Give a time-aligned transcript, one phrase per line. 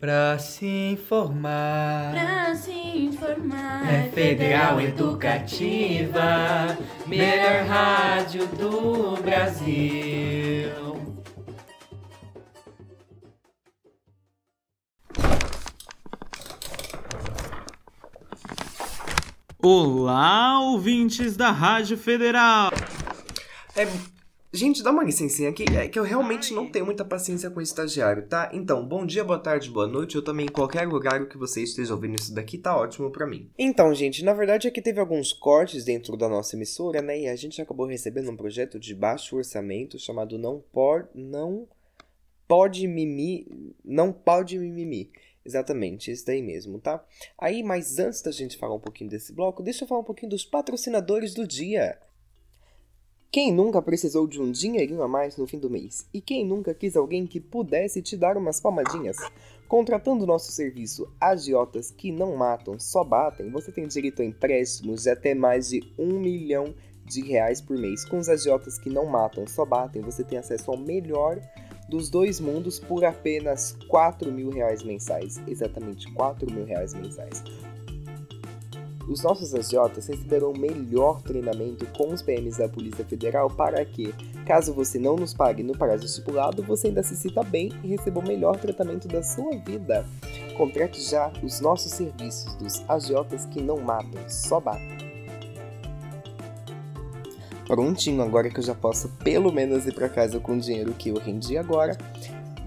[0.00, 2.12] Pra se informar.
[2.12, 3.90] Pra se informar.
[3.90, 6.76] É Federal Educativa,
[7.06, 10.74] melhor rádio do Brasil.
[19.62, 22.70] Olá, ouvintes da Rádio Federal!
[23.74, 23.88] É,
[24.54, 28.26] gente, dá uma licencinha aqui, é que eu realmente não tenho muita paciência com estagiário,
[28.28, 28.50] tá?
[28.52, 31.92] Então, bom dia, boa tarde, boa noite, eu também em qualquer lugar que você esteja
[31.92, 33.50] ouvindo isso daqui tá ótimo pra mim.
[33.58, 37.20] Então, gente, na verdade é que teve alguns cortes dentro da nossa emissora, né?
[37.20, 41.08] E a gente acabou recebendo um projeto de baixo orçamento chamado Não Por...
[41.14, 41.66] Não
[42.46, 43.74] Pode Mimi...
[43.84, 45.10] Não Pode Mimimi.
[45.44, 47.04] Exatamente, isso daí mesmo, tá?
[47.36, 50.30] Aí, mas antes da gente falar um pouquinho desse bloco, deixa eu falar um pouquinho
[50.30, 51.98] dos patrocinadores do dia.
[53.34, 56.06] Quem nunca precisou de um dinheirinho a mais no fim do mês?
[56.14, 59.16] E quem nunca quis alguém que pudesse te dar umas palmadinhas?
[59.66, 65.10] Contratando nosso serviço Agiotas que não matam, só batem, você tem direito a empréstimos de
[65.10, 66.72] até mais de um milhão
[67.04, 68.04] de reais por mês.
[68.04, 71.40] Com os agiotas que não matam, só batem, você tem acesso ao melhor
[71.88, 75.42] dos dois mundos por apenas 4 mil reais mensais.
[75.48, 77.42] Exatamente 4 mil reais mensais.
[79.08, 84.14] Os nossos agiotas receberão o melhor treinamento com os PMs da Polícia Federal para que,
[84.46, 88.20] caso você não nos pague no prazo estipulado, você ainda se cita bem e receba
[88.20, 90.06] o melhor tratamento da sua vida.
[90.56, 94.94] Contrate já os nossos serviços dos agiotas que não matam, só batem.
[97.66, 101.10] Prontinho, agora que eu já posso pelo menos ir para casa com o dinheiro que
[101.10, 101.96] eu rendi agora,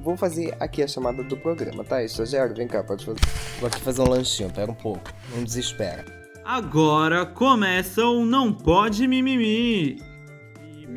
[0.04, 2.04] vou fazer aqui a chamada do programa, tá?
[2.04, 3.20] Estagiário, vem cá, pode fazer.
[3.60, 5.04] Vou aqui fazer um lanchinho, pera um pouco,
[5.36, 6.27] não desespera.
[6.50, 9.98] Agora começa o Não Pode Mimimi!
[9.98, 10.88] Nossa,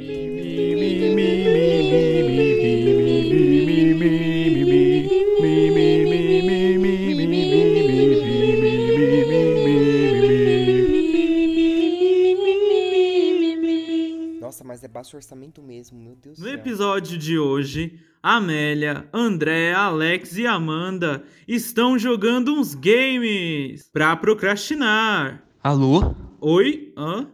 [14.71, 16.57] mas é baixo orçamento mesmo, meu Deus do No céu.
[16.61, 25.45] episódio de hoje, Amélia, André, Alex e Amanda estão jogando uns games pra procrastinar.
[25.61, 26.15] Alô?
[26.41, 26.95] Oi?
[26.97, 27.29] Hã?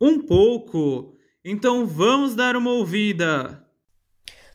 [0.00, 1.14] Um pouco.
[1.44, 3.62] Então vamos dar uma ouvida.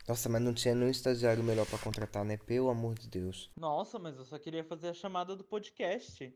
[0.07, 2.35] Nossa, mas não tinha nenhum estagiário melhor pra contratar, né?
[2.35, 3.51] Pelo amor de Deus.
[3.55, 6.33] Nossa, mas eu só queria fazer a chamada do podcast.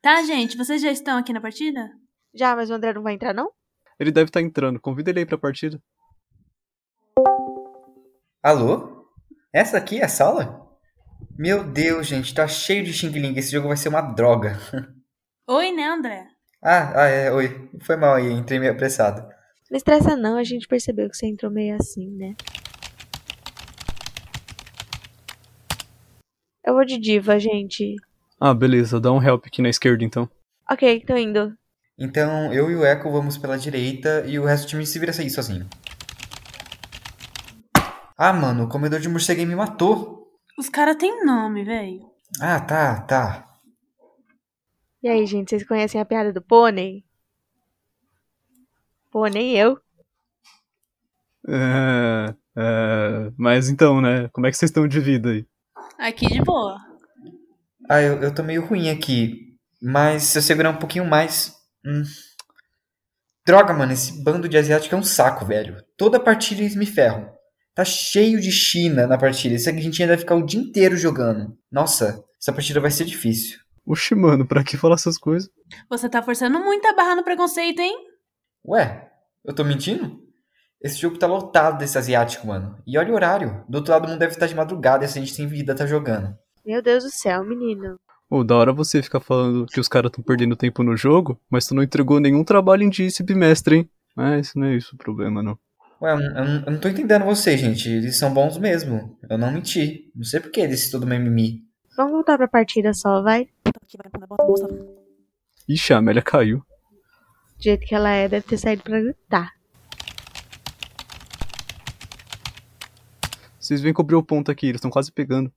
[0.00, 1.90] Tá, gente, vocês já estão aqui na partida?
[2.36, 3.50] Já, mas o André não vai entrar, não?
[3.98, 4.78] Ele deve estar entrando.
[4.78, 5.80] Convida ele aí pra partida.
[8.42, 9.08] Alô?
[9.50, 10.70] Essa aqui é a sala?
[11.38, 13.38] Meu Deus, gente, tá cheio de Xing Ling.
[13.38, 14.58] Esse jogo vai ser uma droga.
[15.48, 16.26] Oi, né, André?
[16.62, 17.70] Ah, ah, é, oi.
[17.80, 19.22] Foi mal aí, entrei meio apressado.
[19.70, 22.34] Não estressa não, a gente percebeu que você entrou meio assim, né?
[26.64, 27.94] Eu vou de diva, gente.
[28.40, 29.00] Ah, beleza.
[29.00, 30.28] Dá um help aqui na esquerda então.
[30.68, 31.56] Ok, tô indo.
[31.98, 35.12] Então, eu e o Echo vamos pela direita e o resto do time se vira
[35.12, 35.66] sair sozinho.
[38.18, 40.28] Ah, mano, o comedor de morcego me matou.
[40.58, 42.00] Os caras têm nome, velho.
[42.40, 43.46] Ah, tá, tá.
[45.02, 47.04] E aí, gente, vocês conhecem a piada do pônei?
[49.10, 49.78] Pô, nem eu.
[51.48, 54.28] É, é, mas então, né?
[54.32, 55.46] Como é que vocês estão de vida aí?
[55.98, 56.76] Aqui de boa.
[57.88, 59.56] Ah, eu, eu tô meio ruim aqui.
[59.80, 61.54] Mas se eu segurar um pouquinho mais.
[61.86, 62.02] Hum.
[63.46, 65.80] Droga, mano, esse bando de asiático é um saco, velho.
[65.96, 67.30] Toda partida eles me ferram.
[67.72, 69.54] Tá cheio de China na partida.
[69.54, 71.56] Esse argentino deve ficar o dia inteiro jogando.
[71.70, 73.60] Nossa, essa partida vai ser difícil.
[73.86, 75.48] Oxi, mano, pra que falar essas coisas?
[75.88, 77.94] Você tá forçando muito a barra no preconceito, hein?
[78.66, 79.08] Ué,
[79.44, 80.18] eu tô mentindo?
[80.82, 82.82] Esse jogo tá lotado desse asiático, mano.
[82.84, 83.64] E olha o horário.
[83.68, 85.86] Do outro lado do mundo deve estar de madrugada e essa gente tem vida tá
[85.86, 86.36] jogando.
[86.64, 87.96] Meu Deus do céu, menino.
[88.28, 91.64] Ô, da hora você ficar falando que os caras estão perdendo tempo no jogo, mas
[91.64, 93.90] tu não entregou nenhum trabalho em dia esse bimestre, hein?
[94.16, 95.56] Mas não é isso o problema, não.
[96.02, 97.88] Ué, eu, eu, eu não tô entendendo vocês, gente.
[97.88, 99.16] Eles são bons mesmo.
[99.30, 100.10] Eu não menti.
[100.14, 101.62] Não sei por que eles tudo mimimi.
[101.96, 103.48] Vamos voltar pra partida só, vai?
[105.68, 106.58] Ixi, a Amélia caiu.
[107.56, 109.52] Do jeito que ela é, deve ter saído pra gritar.
[113.58, 115.52] Vocês vêm cobrir o ponto aqui, eles estão quase pegando.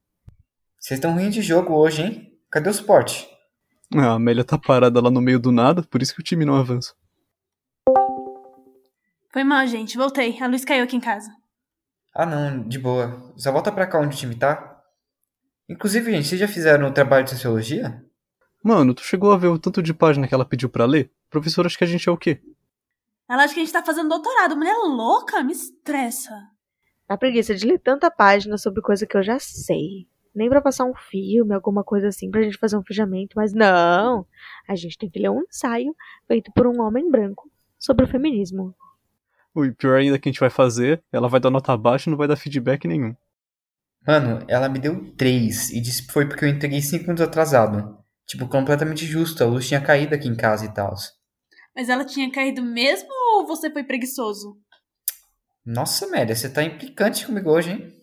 [0.80, 2.29] Vocês estão ruins de jogo hoje, hein?
[2.52, 3.30] Cadê o suporte?
[3.96, 6.46] Ah, a Amélia tá parada lá no meio do nada, por isso que o time
[6.46, 6.94] não avança.
[9.32, 9.98] Foi mal, gente.
[9.98, 10.42] Voltei.
[10.42, 11.30] A luz caiu aqui em casa.
[12.14, 13.34] Ah, não, de boa.
[13.38, 14.82] Só volta pra cá onde o time tá.
[15.70, 18.04] Inclusive, gente, vocês já fizeram o trabalho de sociologia?
[18.64, 21.12] Mano, tu chegou a ver o tanto de página que ela pediu pra ler?
[21.30, 22.42] Professor, acho que a gente é o quê?
[23.30, 24.58] Ela acha que a gente tá fazendo doutorado.
[24.58, 25.44] Mulher louca?
[25.44, 26.32] Me estressa.
[27.08, 30.08] Na preguiça de ler tanta página sobre coisa que eu já sei.
[30.34, 34.26] Nem pra passar um filme, alguma coisa assim, pra gente fazer um fechamento, mas não!
[34.68, 35.96] A gente tem que ler um ensaio
[36.28, 38.76] feito por um homem branco sobre o feminismo.
[39.54, 42.18] O pior ainda que a gente vai fazer, ela vai dar nota baixa e não
[42.18, 43.16] vai dar feedback nenhum.
[44.06, 47.98] Mano, ela me deu 3 e disse que foi porque eu entreguei 5 minutos atrasado.
[48.26, 50.94] Tipo, completamente justo, a luz tinha caído aqui em casa e tal.
[51.76, 54.58] Mas ela tinha caído mesmo ou você foi preguiçoso?
[55.66, 57.99] Nossa, Amélia, você tá implicante comigo hoje, hein?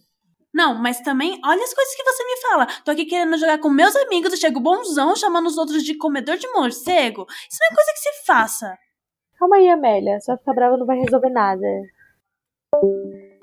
[0.56, 2.66] Não, mas também, olha as coisas que você me fala.
[2.82, 6.38] Tô aqui querendo jogar com meus amigos e chego bonzão chamando os outros de comedor
[6.38, 7.26] de morcego.
[7.28, 8.78] Isso não é coisa que se faça.
[9.38, 10.18] Calma aí, Amélia.
[10.18, 11.66] Só ficar brava não vai resolver nada.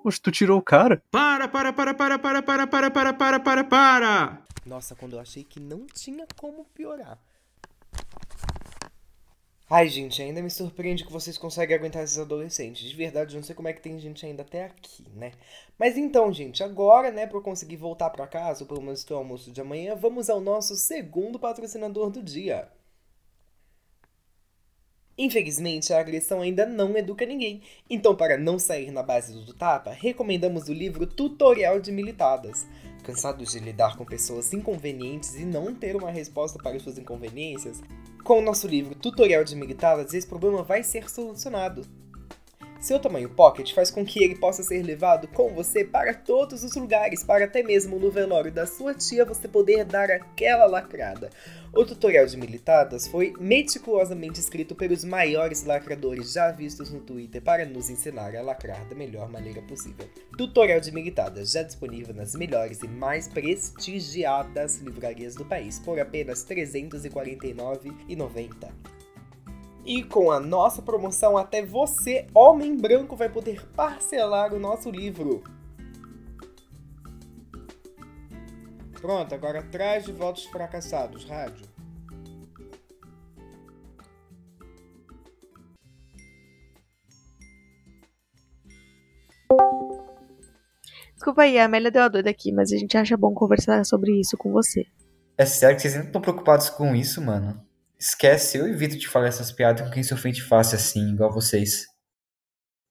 [0.02, 1.04] Poxa, tu tirou o cara?
[1.12, 4.42] Para, para, para, para, para, para, para, para, para, para, para!
[4.66, 7.20] Nossa, quando eu achei que não tinha como piorar.
[9.76, 12.88] Ai, gente, ainda me surpreende que vocês conseguem aguentar esses adolescentes.
[12.88, 15.32] De verdade, eu não sei como é que tem gente ainda até aqui, né?
[15.80, 19.16] Mas então, gente, agora, né, pra eu conseguir voltar pra casa, ou pelo menos ter
[19.16, 22.70] o almoço de amanhã, vamos ao nosso segundo patrocinador do dia.
[25.18, 27.64] Infelizmente, a agressão ainda não educa ninguém.
[27.90, 32.68] Então, para não sair na base do tapa, recomendamos o livro Tutorial de Militadas.
[33.04, 37.82] Cansados de lidar com pessoas inconvenientes e não ter uma resposta para suas inconveniências?
[38.24, 41.86] Com o nosso livro Tutorial de Militadas, esse problema vai ser solucionado.
[42.84, 46.76] Seu tamanho pocket faz com que ele possa ser levado com você para todos os
[46.76, 51.30] lugares, para até mesmo no velório da sua tia você poder dar aquela lacrada.
[51.74, 57.66] O tutorial de militadas foi meticulosamente escrito pelos maiores lacradores já vistos no Twitter para
[57.66, 60.06] nos ensinar a lacrar da melhor maneira possível.
[60.38, 66.44] Tutorial de militadas já disponível nas melhores e mais prestigiadas livrarias do país por apenas
[66.44, 69.03] R$ 349,90.
[69.86, 75.44] E com a nossa promoção, até você, homem branco, vai poder parcelar o nosso livro.
[79.02, 81.68] Pronto, agora traz de volta os fracassados, rádio.
[91.14, 94.20] Desculpa aí, a Amélia deu a doida aqui, mas a gente acha bom conversar sobre
[94.20, 94.86] isso com você.
[95.38, 97.73] É sério que vocês ainda estão preocupados com isso, mano?
[98.04, 101.86] Esquece, eu evito de falar essas piadas com quem se ofende fácil assim, igual vocês.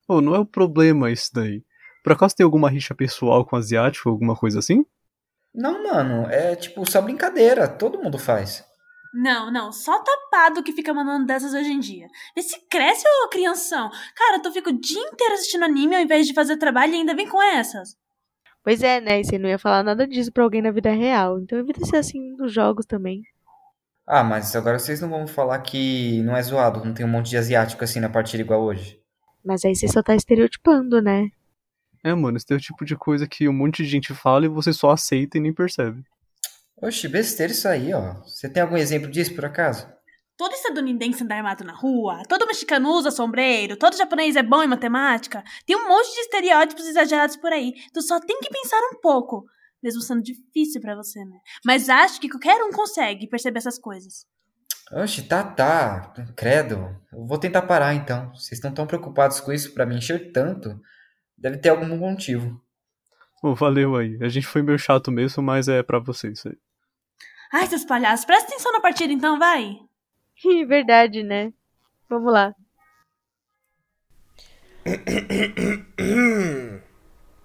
[0.07, 1.63] Pô, não é o problema isso daí.
[2.03, 4.87] Por acaso tem alguma rixa pessoal com asiático, alguma coisa assim?
[5.55, 8.65] Não, mano, é tipo só brincadeira, todo mundo faz.
[9.13, 12.07] Não, não, só tapado que fica mandando dessas hoje em dia.
[12.35, 13.91] Vê se cresce, ô crianção.
[14.17, 17.15] Cara, tu fica o dia inteiro assistindo anime ao invés de fazer trabalho e ainda
[17.15, 17.99] vem com essas.
[18.65, 19.21] Pois é, né?
[19.21, 21.39] E você não ia falar nada disso pra alguém na vida real.
[21.39, 23.23] Então evita ser assim nos jogos também.
[24.07, 27.31] Ah, mas agora vocês não vão falar que não é zoado, não tem um monte
[27.31, 29.01] de asiático assim na partida igual hoje.
[29.45, 31.31] Mas aí você só tá estereotipando, né?
[32.05, 34.49] É, mano, esse é o tipo de coisa que um monte de gente fala e
[34.49, 36.03] você só aceita e nem percebe.
[36.77, 38.15] Oxe, besteira isso aí, ó.
[38.25, 39.87] Você tem algum exemplo disso por acaso?
[40.37, 44.67] Todo estadunidense anda armado na rua, todo mexicano usa sombreiro, todo japonês é bom em
[44.67, 45.45] matemática.
[45.65, 47.75] Tem um monte de estereótipos exagerados por aí.
[47.93, 49.45] Tu só tem que pensar um pouco.
[49.83, 51.39] Mesmo sendo difícil pra você, né?
[51.65, 54.25] Mas acho que qualquer um consegue perceber essas coisas.
[54.93, 56.13] Oxe, tá, tá.
[56.37, 56.97] Credo.
[57.13, 58.31] Eu vou tentar parar então.
[58.35, 60.79] Vocês estão tão preocupados com isso pra me encher tanto.
[61.37, 62.61] Deve ter algum motivo.
[63.41, 64.19] Pô, valeu aí.
[64.23, 66.57] A gente foi meio chato mesmo, mas é pra vocês aí.
[67.53, 69.79] Ai, seus palhaços, presta atenção na partida então, vai.
[70.45, 71.53] Ih, Verdade, né?
[72.09, 72.55] Vamos lá.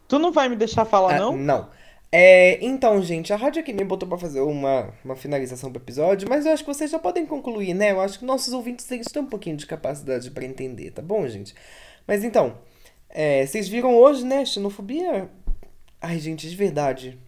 [0.08, 1.38] Tu não vai me deixar falar, Ah, não?
[1.38, 1.72] Não.
[2.12, 6.28] É, então, gente, a Rádio aqui me botou pra fazer uma, uma finalização pro episódio,
[6.30, 7.92] mas eu acho que vocês já podem concluir, né?
[7.92, 11.54] Eu acho que nossos ouvintes têm um pouquinho de capacidade pra entender, tá bom, gente?
[12.08, 12.58] Mas então,
[13.10, 14.46] é, vocês viram hoje, né?
[14.46, 15.30] Xenofobia.
[16.02, 17.20] Ai, gente, de verdade.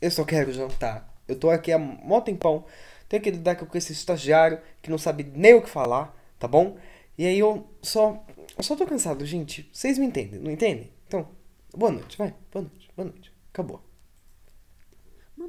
[0.00, 1.12] Eu só quero jantar.
[1.26, 2.64] Eu tô aqui há mó tempão.
[3.08, 6.76] Tenho que lidar com esse estagiário que não sabe nem o que falar, tá bom?
[7.18, 8.24] E aí eu só.
[8.56, 9.68] Eu só tô cansado, gente.
[9.72, 10.90] Vocês me entendem, não entendem?
[11.06, 11.28] Então,
[11.76, 12.34] boa noite, vai.
[12.52, 13.32] Boa noite, boa noite.
[13.52, 13.93] Acabou.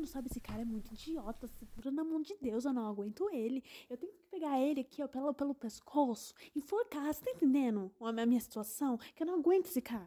[0.05, 1.47] Mano, sabe, esse cara é muito idiota.
[1.47, 3.63] Segura na mão de Deus, eu não aguento ele.
[3.89, 7.11] Eu tenho que pegar ele aqui, ó, pelo, pelo pescoço, enforcar.
[7.11, 8.97] Você tá entendendo a minha, a minha situação?
[9.15, 10.05] Que eu não aguento esse cara.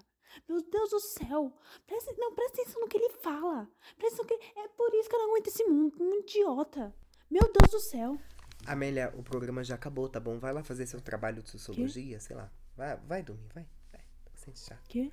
[0.48, 1.52] Meu Deus do céu.
[1.86, 3.68] Presta, não, presta atenção no que ele fala.
[3.96, 4.34] Presta que.
[4.34, 5.96] É por isso que eu não aguento esse mundo.
[6.00, 6.94] Um idiota.
[7.30, 8.18] Meu Deus do céu.
[8.66, 10.38] Amélia, o programa já acabou, tá bom?
[10.38, 12.52] Vai lá fazer seu trabalho de sociologia, sei lá.
[12.76, 13.66] Vai, vai dormir, vai.
[13.90, 14.02] vai.
[14.24, 14.88] Tô sentindo chato.
[14.88, 15.10] Quê?